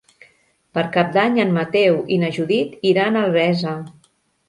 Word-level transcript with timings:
Per 0.77 0.83
Cap 0.95 1.11
d'Any 1.17 1.37
en 1.45 1.53
Mateu 1.59 2.01
i 2.17 2.19
na 2.25 2.33
Judit 2.41 2.77
iran 2.95 3.23
a 3.25 3.27
Albesa. 3.31 3.79